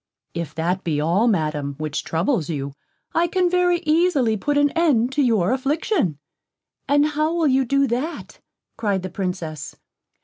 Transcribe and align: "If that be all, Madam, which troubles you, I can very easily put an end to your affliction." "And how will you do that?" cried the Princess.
"If 0.33 0.55
that 0.55 0.83
be 0.83 0.99
all, 0.99 1.27
Madam, 1.27 1.75
which 1.77 2.03
troubles 2.03 2.49
you, 2.49 2.73
I 3.13 3.27
can 3.27 3.51
very 3.51 3.81
easily 3.85 4.35
put 4.35 4.57
an 4.57 4.71
end 4.71 5.11
to 5.11 5.21
your 5.21 5.51
affliction." 5.51 6.17
"And 6.87 7.05
how 7.09 7.35
will 7.35 7.47
you 7.47 7.63
do 7.65 7.85
that?" 7.85 8.39
cried 8.79 9.03
the 9.03 9.11
Princess. 9.11 9.75